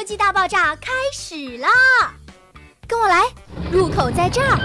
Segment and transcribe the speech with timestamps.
[0.00, 1.68] 科技大爆炸开始啦！
[2.88, 3.22] 跟我来，
[3.70, 4.56] 入口在这儿。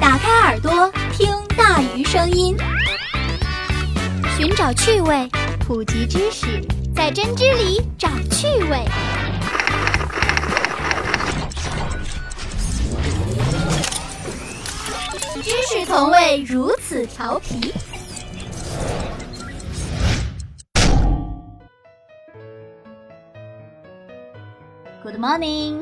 [0.00, 2.56] 打开耳朵，听大鱼声音，
[4.36, 5.28] 寻找趣味，
[5.58, 6.64] 普及知识，
[6.94, 8.84] 在针织里找趣味。
[15.42, 17.74] 知识从未如此调皮。
[25.18, 25.80] Morning，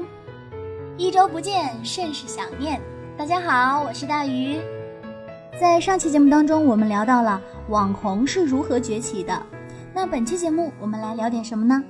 [0.97, 2.81] 一周不见，甚是想念。
[3.19, 4.59] 大家好，我是大鱼。
[5.61, 9.43] 在上期节目当中，我们聊到了网红是如何崛起的。
[9.93, 11.85] 那本期节目我们来聊点什么呢？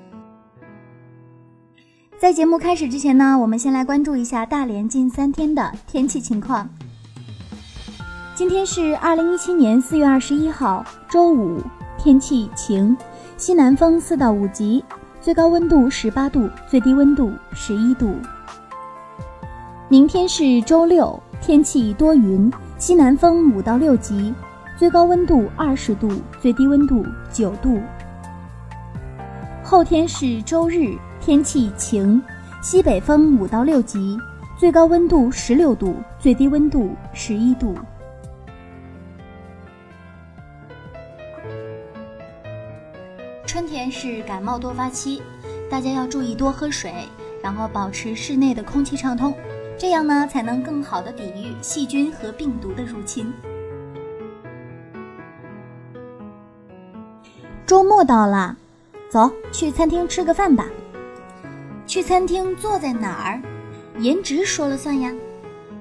[2.19, 6.69] 在节目开始之前呢，我们先来关注一下大连近三天的天气情况。
[8.35, 11.61] 今天是二零一七年四月二十一号，周五，
[11.97, 12.97] 天气晴，
[13.37, 14.85] 西南风四到五级。
[15.27, 18.15] 最高温度十八度，最低温度十一度。
[19.89, 24.33] 明天是周六，天气多云，西南风五到六级，
[24.77, 26.09] 最高温度二十度，
[26.41, 27.81] 最低温度九度。
[29.65, 32.23] 后天是周日，天气晴，
[32.63, 34.17] 西北风五到六级，
[34.57, 37.75] 最高温度十六度，最低温度十一度。
[43.97, 45.23] 是感冒多发期，
[45.71, 46.93] 大家要注意多喝水，
[47.43, 49.33] 然后保持室内的空气畅通，
[49.79, 53.33] 这样呢才能更好的抵御细菌和病毒的入侵。
[57.65, 58.55] 周末到了，
[59.09, 60.67] 走去餐厅吃个饭吧。
[61.87, 63.41] 去餐厅坐在哪儿？
[63.99, 65.11] 颜值说了算呀。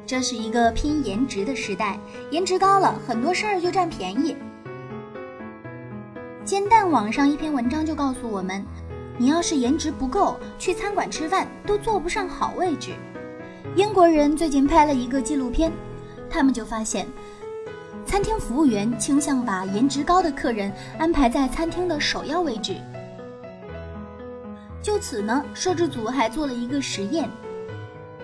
[0.08, 1.99] 这是一个拼颜值的时代，
[2.31, 4.38] 颜值高了，很多事儿就占便宜。
[6.45, 8.63] 煎蛋网上一篇文章就告诉我们，
[9.17, 12.92] 你要是颜值不够，去餐馆吃饭都坐不上好位置。
[13.75, 15.71] 英国人最近拍了一个纪录片，
[16.30, 17.08] 他们就发现，
[18.05, 22.75] 餐厅服务员倾向把颜值高的客人安排在餐厅的首要位置。
[24.83, 27.27] 就此呢，摄制组还做了一个实验，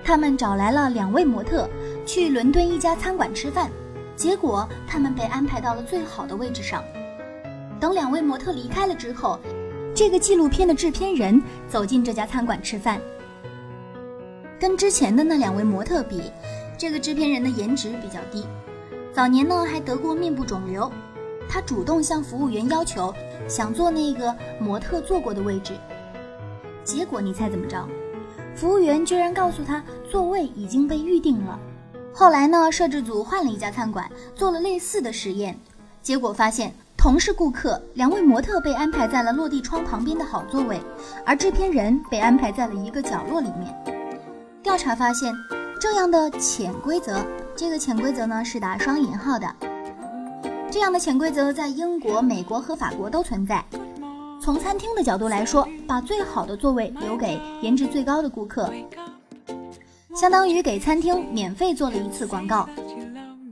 [0.04, 1.68] 他们找来了两位模特
[2.06, 3.72] 去伦敦一家餐馆吃饭，
[4.16, 6.84] 结果他们被安排到了最好的位置上。
[7.82, 9.40] 等两位模特离开了之后，
[9.96, 13.02] 这个纪录片的制片人走进这家餐馆吃饭。
[14.60, 16.32] 跟之前的那两位模特比，
[16.78, 18.46] 这个制片人的颜值比较低，
[19.12, 20.92] 早年呢还得过面部肿瘤。
[21.50, 23.12] 他主动向服务员要求
[23.48, 25.74] 想坐那个模特坐过的位置，
[26.84, 27.84] 结果你猜怎么着？
[28.54, 31.60] 服务员居然告诉他座位已经被预定了。
[32.14, 35.60] 后来呢，摄制组换了一家餐馆做了类似的实验，
[36.04, 36.72] 结果发现。
[37.02, 40.80] 同是顾客，两位模特被安排在了落地窗旁边的好座位，
[41.26, 43.76] 而制片人被安排在了一个角落里面。
[44.62, 45.34] 调查发现，
[45.80, 47.26] 这样的潜规则，
[47.56, 49.48] 这个潜规则呢是打双引号的。
[50.70, 53.66] 这样的潜规则在英国、美国和法国都存在。
[54.40, 58.72] 从餐厅的角度来说，把最好的座位留给颜值最高的顾客，
[60.14, 62.70] 相当于给餐厅免费做了一次广告。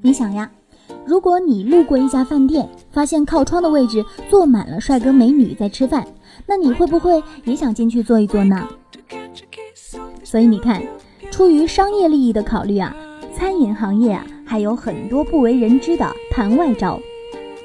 [0.04, 0.48] 你想呀？
[1.10, 6.06] 如果你路过一家饭店，发现靠窗的位置坐满了帅哥美女在吃饭，
[6.46, 8.68] 那你会不会也想进去坐一坐呢？
[10.24, 10.84] 所以你看，
[11.32, 12.96] 出于商业利益的考虑啊，
[13.36, 17.00] 餐饮行业啊还有很多不为人知的盘外招。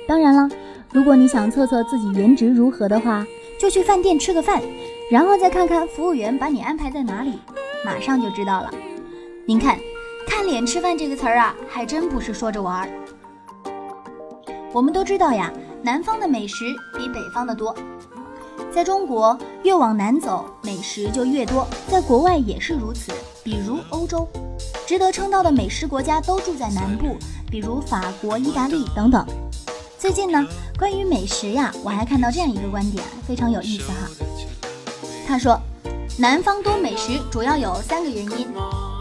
[0.08, 0.48] 当然了，
[0.90, 3.26] 如果你想测测自己颜值如何的话，
[3.60, 4.62] 就去饭店吃个饭，
[5.10, 7.34] 然后再看看服务员把你安排在哪里，
[7.84, 8.70] 马上就知道了。
[9.44, 9.78] 您看，
[10.26, 12.88] 看脸吃饭这个词儿啊，还真不是说着玩儿。
[14.74, 15.52] 我们都知道呀，
[15.84, 17.72] 南方的美食比北方的多。
[18.72, 21.64] 在中国，越往南走，美食就越多。
[21.86, 23.12] 在国外也是如此，
[23.44, 24.28] 比如欧洲，
[24.84, 27.16] 值得称道的美食国家都住在南部，
[27.48, 29.24] 比如法国、意大利等等。
[29.96, 30.44] 最近呢，
[30.76, 34.08] 关于美食呀，我还看到这样一个观点，非常有意思哈。
[35.24, 35.56] 他说，
[36.18, 38.48] 南方多美食主要有三个原因。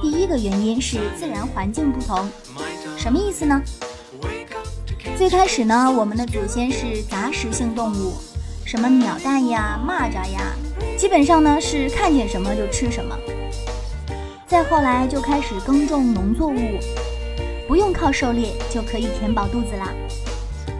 [0.04, 2.30] 第一个原因是自然环境不同，
[2.96, 3.60] 什么意思呢？
[5.15, 8.13] 最开始呢，我们的祖先是杂食性动物，
[8.65, 10.42] 什么鸟蛋呀、蚂蚱呀，
[10.98, 13.15] 基本上呢是看见什么就吃什么。
[14.48, 16.80] 再后来就开始耕种农作物，
[17.68, 19.94] 不用靠狩猎就可以填饱肚子啦。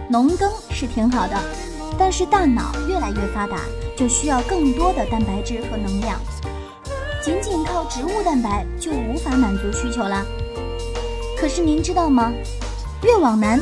[0.10, 1.40] 农耕是挺好的，
[1.98, 3.60] 但是大脑越来越发达，
[3.96, 6.20] 就需要更多的蛋白质和能量，
[7.24, 10.26] 仅仅靠植物蛋白就无法满足需求啦。
[11.38, 12.34] 可是您知道吗？
[13.04, 13.60] 越往南。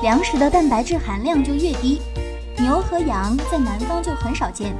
[0.00, 2.00] 粮食的蛋白质含量就越低，
[2.56, 4.72] 牛和羊在南方就很少见，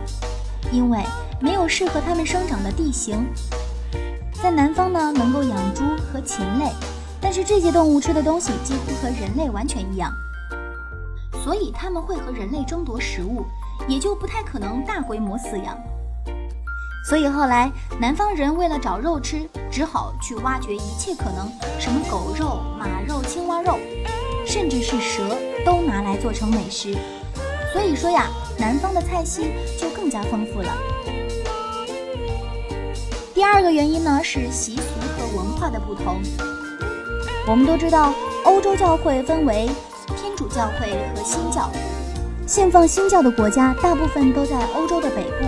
[0.70, 1.00] 因为
[1.41, 3.26] 没有适合它们生长的地形。
[4.41, 6.70] 在南方呢，能够养猪和禽类，
[7.20, 10.12] 但是这些动物吃的东西几乎和人类完全一样，
[11.43, 13.44] 所以它们会和人类争夺食物，
[13.88, 15.76] 也就不太可能大规模饲养。
[17.09, 21.50] 所以后来南方人为了找肉吃，只好去挖掘一切可能，
[21.81, 23.79] 什么狗肉、马肉、青蛙肉，
[24.49, 26.97] 甚至是蛇都拿来做成美食。
[27.71, 28.29] 所以说呀，
[28.59, 30.69] 南方的菜系就更加丰富了。
[33.35, 34.83] 第二个原因呢是习俗
[35.17, 36.17] 和文化的不同。
[37.47, 38.12] 我们都知道，
[38.45, 39.69] 欧洲教会分为
[40.17, 41.71] 天主教会和新教，
[42.47, 45.47] 信奉新教的国家大部分都在欧洲的北部，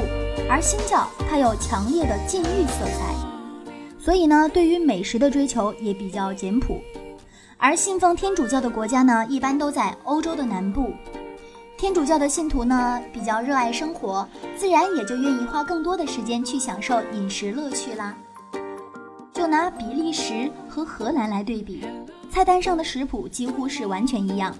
[0.48, 3.14] 而新教它有强烈的禁欲色彩，
[3.98, 6.80] 所以呢，对于美食的追求也比较简朴。
[7.62, 10.94] 而信奉天主教的国家呢，一般都在欧洲的南部。
[11.76, 14.26] 天主教的信徒呢，比较热爱生活，
[14.56, 18.16] 自然也就愿意花更多的时间去享受饮食乐趣啦。
[19.34, 21.84] 就拿比利时和荷兰来对比，
[22.30, 24.54] 菜单上的食谱几乎是完全一样，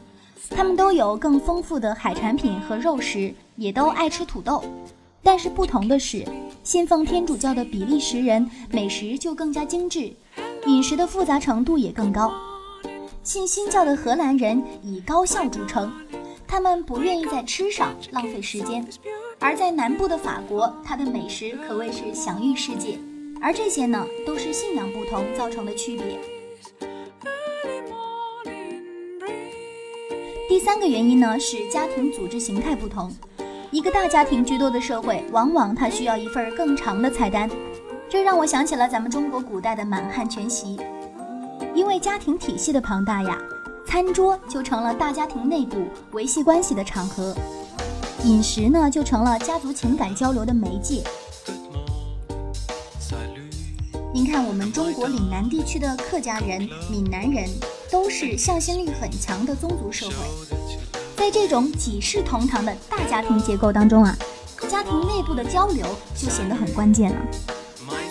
[0.51, 4.63] 他们都有更丰富的海产品和肉食，也都爱吃土豆。
[5.23, 6.23] 但是不同的是，
[6.63, 10.13] 信奉天主教的比利时人美食就更加精致，
[10.67, 12.31] 饮食的复杂程度也更高。
[13.31, 15.89] 信新教的荷兰人以高效著称。
[16.49, 18.85] 他们不愿意在吃上浪费时间，
[19.39, 22.99] 而在南部的法国，它的美食可谓是享誉世界。
[23.41, 26.19] 而这些呢，都是信仰不同造成的区别。
[30.49, 33.15] 第三个原因呢，是家庭组织形态不同。
[33.71, 37.49] 一个大家庭居多的社会，往往它需要一份更长的菜单。
[38.09, 40.77] 这让我想起了咱们中国古代的满汉全席，
[41.81, 43.39] 因为家庭体系的庞大呀。
[43.87, 45.79] 餐桌就成了大家庭内部
[46.13, 47.35] 维系关系的场合，
[48.23, 51.03] 饮食呢就成了家族情感交流的媒介。
[54.13, 57.49] 您看，我们中国岭南地区的客家人、闽南人
[57.91, 60.15] 都是向心力很强的宗族社会，
[61.17, 64.15] 在这种几世同堂的大家庭结构当中啊，
[64.69, 67.19] 家庭内部的交流就显得很关键了。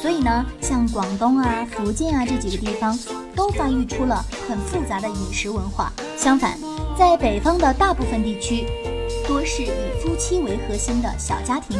[0.01, 2.97] 所以呢，像广东啊、福建啊这几个地方，
[3.39, 5.93] 都发育出了很复杂的饮食文化。
[6.17, 6.59] 相反，
[6.97, 8.65] 在北方的大部分地区，
[9.25, 9.71] 多是以
[10.03, 11.79] 夫妻为核心的小家庭，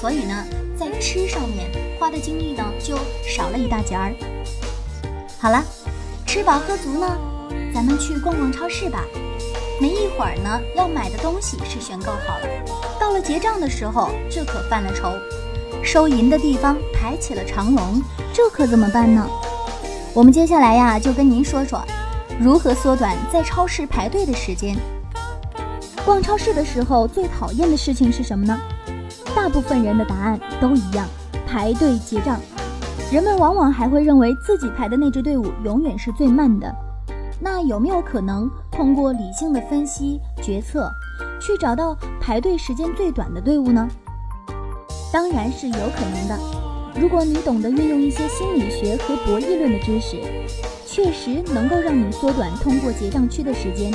[0.00, 0.44] 所以呢，
[0.78, 1.68] 在吃上面
[1.98, 2.96] 花的精力呢就
[3.26, 4.14] 少了一大截儿。
[5.40, 5.60] 好了，
[6.24, 7.18] 吃饱喝足呢，
[7.74, 9.02] 咱们去逛逛超市吧。
[9.80, 12.48] 没一会儿呢，要买的东西是选购好了，
[13.00, 15.10] 到了结账的时候，这可犯了愁。
[15.82, 18.00] 收银的地方排起了长龙，
[18.32, 19.28] 这可怎么办呢？
[20.14, 21.84] 我们接下来呀，就跟您说说
[22.40, 24.76] 如何缩短在超市排队的时间。
[26.04, 28.56] 逛超市的时候最讨厌的事情是什么呢？
[29.34, 31.04] 大部分人的答案都一样，
[31.44, 32.38] 排队结账。
[33.10, 36.72] 人们往往还会认为自己排的那支队伍永远是最慢的。
[37.40, 40.88] 那有没有可能通过理性的分析决策，
[41.40, 43.88] 去找到排队时间最短的队伍呢？
[45.12, 46.63] 当然是有可能的。
[47.00, 50.16] 如果你懂得运用一些心理学和博弈论的知识，
[50.86, 53.92] 确实能够让你缩短通过结账区的时间。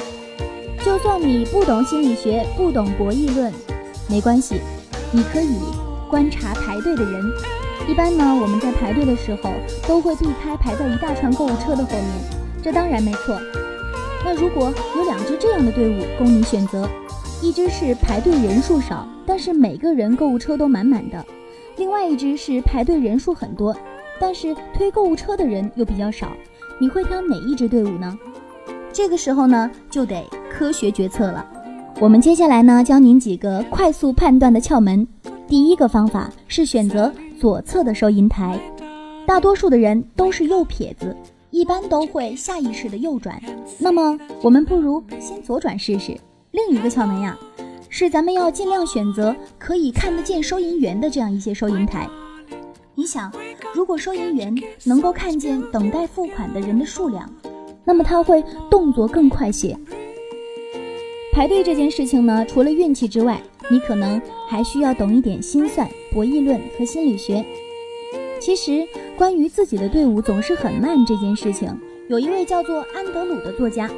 [0.84, 3.54] 就算你不懂心理学，不懂博弈论，
[4.10, 4.56] 没关系，
[5.14, 5.56] 你可以
[6.10, 7.24] 观察排队的人。
[7.88, 9.50] 一般呢，我们在排队的时候
[9.88, 12.06] 都会避开排在一大串购物车的后面，
[12.62, 13.40] 这当然没错。
[14.26, 16.88] 那如果有两支这样的队伍供你选择，
[17.42, 19.08] 一支是排队人数少。
[19.26, 21.24] 但是每个人购物车都满满的，
[21.80, 23.74] 另外一只是排队人数很多，
[24.20, 26.34] 但是推购物车的人又比较少，
[26.78, 28.20] 你会挑哪一支队伍呢？
[28.92, 31.50] 这个时候呢，就得科学决策了。
[32.02, 35.08] 我们接下来呢，教您几个快速判断的窍门。
[35.48, 38.60] 第一个方法是选择左侧的收银台，
[39.26, 41.16] 大多数的人都是右撇子，
[41.50, 43.42] 一般都会下意识的右转。
[43.80, 46.20] 那么我们不如先左转试试。
[46.52, 47.40] 另一个窍门呀。
[47.90, 52.08] 是咱们要尽量选择可以看得见收银员的这样一些收银台。
[52.94, 53.32] 你想，
[53.74, 57.28] 如果收银员能够看见等待付款的人的数量，
[57.84, 59.76] 那么他会动作更快些。
[61.34, 67.44] 排队这件事情呢，除了运气之外，你可能还需要懂一点心算、博弈论和心理学。
[68.40, 71.76] 其实，关于自己的队伍总是很慢这件事情，
[72.08, 73.90] 有一位叫做安德鲁的作家，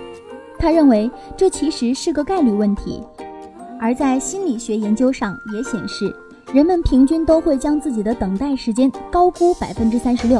[0.57, 3.03] 他认为这其实是个概率问题。
[3.81, 6.15] 而在心理学研究上也显示，
[6.53, 10.39] 人们平均都会将自己的等待时间高估百分之三十六，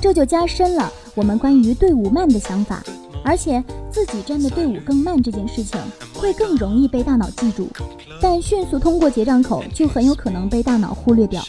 [0.00, 2.82] 这就加深了我们关于队伍慢的想法。
[3.22, 5.78] 而且自己站的队伍更慢这件事情
[6.14, 7.68] 会更容易被大脑记住，
[8.18, 11.42] 但迅速通过结账口就很有可能被大脑忽略掉。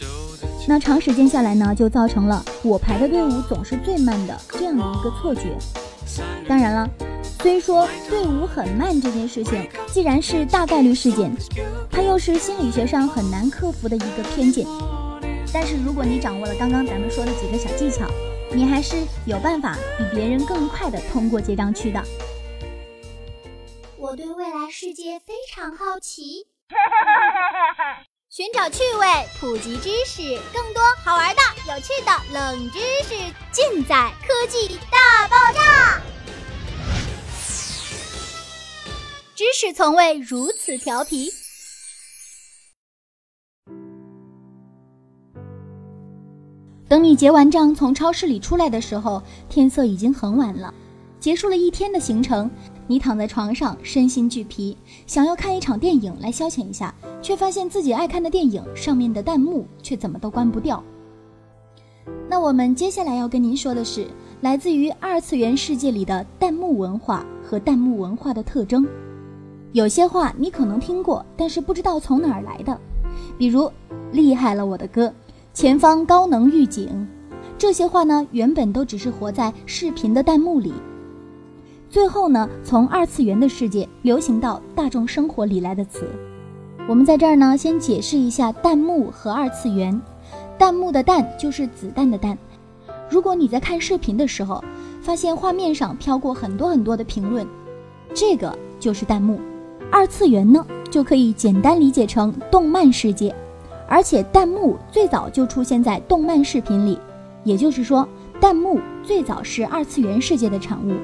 [0.68, 5.56] 那长时间下来呢，就造成了我排的队伍总是最慢的这样的一个错觉。
[6.46, 6.90] 当然了，
[7.42, 11.34] 虽说队伍很慢这件事情既然是大概率事件，
[11.90, 14.64] 它又是心理学上很难克服的一个偏见。
[15.52, 18.06] 但是如果你掌握了刚刚咱们说的几个小技巧，
[18.52, 18.96] 你还是
[19.26, 22.00] 有办法比别人更快的通过结账区的。
[23.96, 26.46] 我对未来世界非常好奇，
[28.30, 29.06] 寻找趣味，
[29.40, 30.22] 普及知识，
[30.54, 33.14] 更多好玩的、有趣的冷知识
[33.50, 36.00] 尽在科技大爆炸。
[39.42, 41.28] 知识从未如此调皮。
[46.88, 50.72] 等你结完账从超市里出来的时候，天色已经很晚了。
[51.18, 52.48] 结束了一天的行程，
[52.86, 54.76] 你躺在床上身心俱疲，
[55.08, 60.80] 想要看一场电影来消遣一下，却发现自己爱看的电影上面的弹幕却怎么都关不掉。
[62.30, 64.06] 那我们接下来要跟您说的是，
[64.42, 68.86] 来自于二次元世界里的弹幕文化和弹幕文化的特征。
[69.72, 72.78] 有些话你可能听过，但是不知道从哪儿来的，
[73.38, 73.70] 比如
[74.12, 75.12] “厉害了我的哥”。
[75.54, 77.08] 前方高能预警，
[77.56, 80.74] 这些话呢，原本都只是活在视频的弹幕里。
[81.88, 86.06] 最后呢，从二次元的世界流行到大众生活里来的词。
[86.86, 89.98] 我们在这儿呢，先解释一下弹幕和二次元。
[90.58, 92.36] 弹幕的弹就是子弹的弹。
[93.08, 94.62] 如果你在看视频的时候，
[95.00, 97.46] 发现画面上飘过很多很多的评论，
[98.12, 99.40] 这个就是弹幕。
[99.94, 103.32] 二次元呢，就可以简单理解成动漫世界。
[103.86, 106.98] 而且弹幕最早就出现在动漫视频里，
[107.44, 108.08] 也就是说，
[108.40, 110.94] 弹幕最早是二次元世界的产物。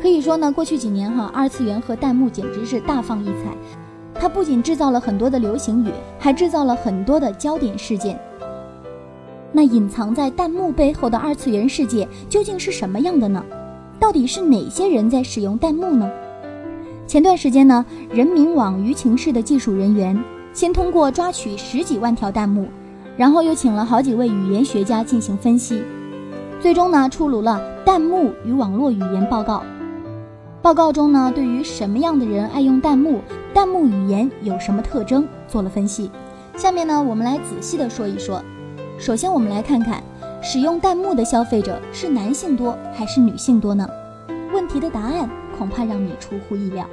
[0.00, 3.52] 可以说呢，过去几年哈，二次元和弹幕简直是大放异彩。
[4.14, 5.90] 它不仅制造了很多的流行语，
[6.20, 8.16] 还制造了很多的焦点事件。
[9.50, 13.44] 那隐藏在弹幕背后的二次元世界究竟是什么样的呢？
[13.98, 16.08] 到底是哪些人在使用弹幕呢？
[17.08, 20.22] 前段时间呢，人民网舆情室的技术人员。
[20.52, 22.68] 先通过抓取十几万条弹幕，
[23.16, 25.82] 然后又请了好几位语言学家进行分析，
[26.60, 29.58] 最终呢出炉了《弹幕与网络语言报告》。
[30.60, 33.20] 报告中呢，对于什么样的人爱用弹幕，
[33.54, 36.10] 弹幕语言有什么特征做了分析。
[36.56, 38.42] 下面呢，我们来仔细的说一说。
[38.98, 40.02] 首先，我们来看看
[40.42, 43.88] 使用弹幕的消费者是男性多还是女性多呢？
[44.52, 46.88] 问题的答案恐怕让你出乎意料。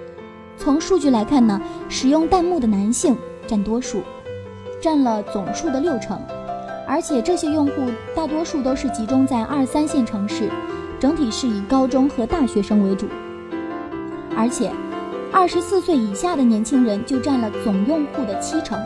[0.58, 3.16] 从数据来看呢，使用弹幕的男性。
[3.48, 4.02] 占多数，
[4.82, 6.20] 占了总数的六成，
[6.88, 10.50] 而且这些用户大多数都是集中在二三线城市，
[11.00, 13.06] 整体是以高中和大学生为主，
[14.36, 14.72] 而且
[15.32, 18.82] 二十四岁以下的年轻人就占了总用户的七成。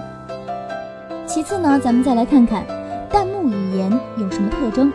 [1.25, 2.65] 其次呢，咱们再来看看
[3.09, 4.91] 弹幕语言有什么特征。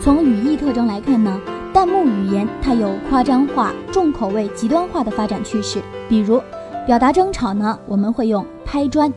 [0.00, 1.40] 从语义特征来看呢，
[1.74, 6.40] 弹幕语言它有夸张化、重口味、极端化的发展趋势，比如。
[6.86, 9.10] 表达争吵呢，我们会用拍砖；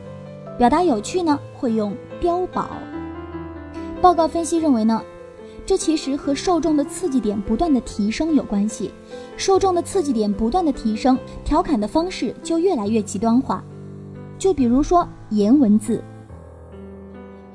[0.58, 2.70] 表达有趣呢，会用碉堡。
[4.00, 5.00] 报告分析认为呢，
[5.64, 8.90] 这其实和受众的刺激点不断的提升有关系。
[9.36, 13.62] 受众的刺激点不断的提升，调侃的方式就越来越极端化。
[14.36, 16.02] 就比如说颜文字，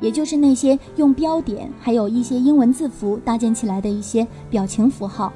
[0.03, 5.31] 也就是那些用标点还有一些英文字符搭建起来的一些表情符号，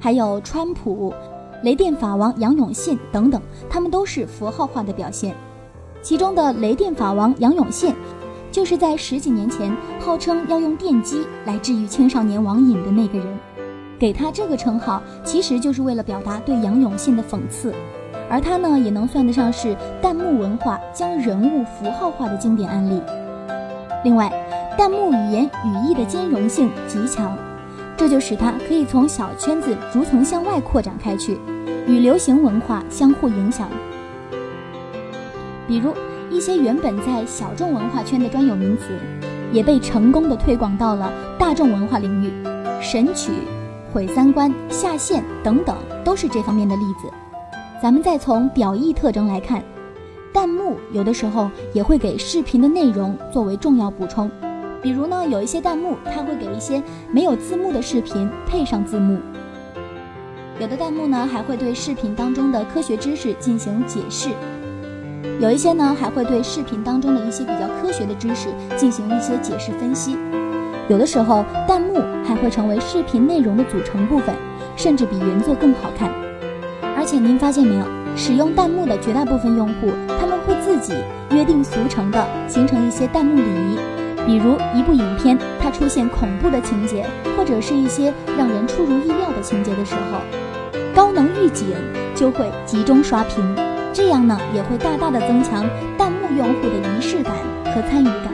[0.00, 1.12] 还有川普。
[1.62, 5.34] 雷电法王杨永信等等，他们都是符号化的表现。
[6.02, 7.94] 其中的雷电法王杨永信，
[8.50, 13.26] 就是在十几年前号称要用电击来治愈青少年网瘾的那个人。
[13.98, 17.74] 给他这个称号，其实就是为了表达对杨永信的讽刺。
[18.28, 23.00] 而他呢，也能算得上是弹幕文化将人物符号化的经典案例。
[24.04, 24.30] 另外，
[24.78, 27.36] 弹幕语言语义的兼容性极强，
[27.96, 31.38] 这就使它可以从小圈子逐层向外扩展开去。
[31.86, 33.68] 与流行文化相互影响，
[35.66, 35.92] 比如
[36.30, 38.98] 一些原本在小众文化圈的专有名词，
[39.52, 42.32] 也被成功的推广到了大众文化领域。
[42.80, 43.32] 神曲、
[43.92, 47.10] 毁三观、下线等等，都是这方面的例子。
[47.82, 49.62] 咱们再从表意特征来看，
[50.34, 54.28] 弹幕有的时候也会给视频的内容作为重要补充。
[54.82, 59.20] 比如呢，有一些弹幕它会给一些没有字幕的视频配上字幕。
[60.58, 64.30] 有的弹幕呢还会对视频当中的科学知识进行解释，
[65.38, 70.16] 有一些呢还会对视频当中的一些比较科学的知识进行一些解释分析。
[70.88, 74.34] 有的时候弹幕还会成为视频内容的组成部分，
[74.74, 76.10] 甚至比原作更好看。
[76.96, 77.84] 而且您发现没有，
[78.16, 79.90] 使用弹幕的绝大部分用户，
[80.20, 80.94] 他们会自己
[81.30, 83.78] 约定俗成的形成一些弹幕礼仪，
[84.26, 87.04] 比如一部影片它出现恐怖的情节，
[87.36, 90.20] 或者是一些让人出乎意料的情节的时候，
[90.94, 91.68] 高能预警
[92.14, 93.36] 就会集中刷屏，
[93.92, 95.64] 这样呢也会大大的增强
[95.98, 97.32] 弹幕用户的仪式感
[97.74, 98.32] 和参与感。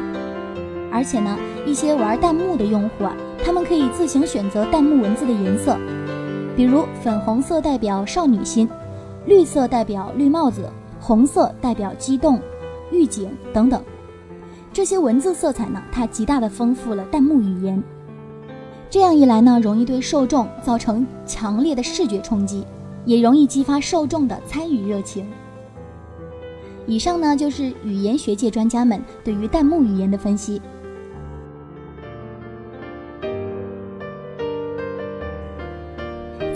[0.92, 5.76] 而且呢，一些玩弹幕的用户啊，他们可以自行选择弹幕文字的颜色，
[6.54, 8.68] 比如粉红色代表少女心，
[9.27, 12.41] 绿色代表绿帽子，红色代表激动、
[12.91, 13.83] 预警等等。
[14.73, 17.83] 这些文字色彩呢，它极大的丰富了弹幕语言。
[18.89, 22.65] 这样一来呢，容易对受众造成强烈的视觉冲击，
[23.05, 25.27] 也容易激发受众的参与热情。
[26.87, 30.61] 以上呢，就是语言学界专家们对于弹幕语言的分析。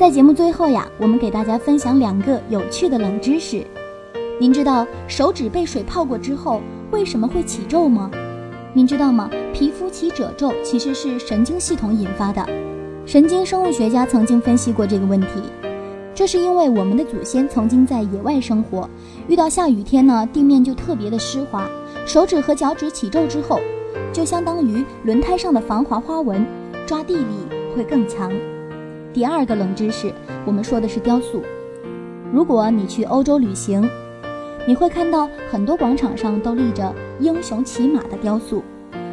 [0.04, 3.66] 在节目最后呀，我们给大家分享两个有趣的冷知识。
[4.38, 8.10] 您知道手指被水泡过之后为什么会起皱吗？
[8.74, 9.30] 您知道吗？
[9.54, 12.46] 皮肤起褶皱其实是神经系统引发的。
[13.06, 15.28] 神经生物学家曾经分析过这个问题，
[16.14, 18.86] 这是因为我们的祖先曾经在野外生活，
[19.26, 21.66] 遇到下雨天呢，地面就特别的湿滑，
[22.04, 23.58] 手指和脚趾起皱之后，
[24.12, 26.46] 就相当于轮胎上的防滑花纹，
[26.86, 28.30] 抓地力会更强。
[29.14, 30.12] 第二个冷知识，
[30.44, 31.40] 我们说的是雕塑。
[32.32, 33.88] 如果你去欧洲旅行，
[34.66, 38.60] 你会看到很多广场上都立着英雄骑马的雕塑。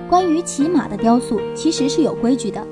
[0.09, 2.65] 关于骑马的雕塑，其实是有规矩的。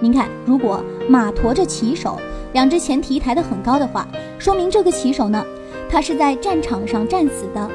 [0.00, 2.18] 您看，如果马驮着骑手，
[2.54, 5.44] 两只前蹄抬得很高的话，说明这个骑手呢，
[5.86, 7.70] 他是在战场上战死的。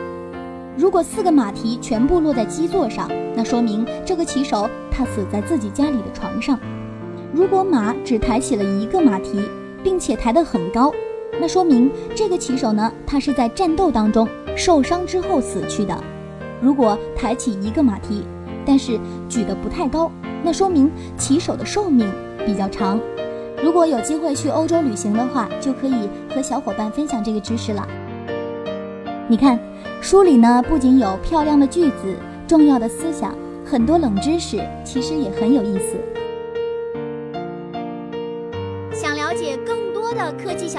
[0.76, 6.60] 如果四个马蹄全部落在基座上，那说明这个骑手他死在自己家里的床上。
[7.34, 9.42] 如果马只抬起了一个马蹄，
[9.84, 10.94] 并且抬得很高，
[11.42, 16.00] 那说明这个骑手呢，他是在战斗当中受伤之后死去的。
[16.62, 18.24] 如果抬起一个马蹄，
[18.64, 20.12] 但是举得不太高，
[20.44, 22.08] 那说明骑手的寿命
[22.46, 23.00] 比较长。
[23.64, 27.88] 如果有机会去欧洲旅行的话，就可以和小伙伴分享这个知识了。
[29.28, 29.60] 你看，
[30.02, 32.16] 书里呢不仅有漂亮的句子、
[32.48, 35.98] 重要的思想，很多冷知识，其实也很有意思。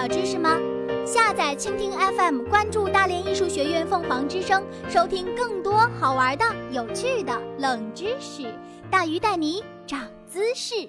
[0.06, 0.58] 知识吗？
[1.06, 8.52] 下载蜻蜓 FM，关注大连艺术学院凤凰之声，收听更多好玩的、有趣的冷知识。
[8.90, 10.88] 大鱼带你长姿势。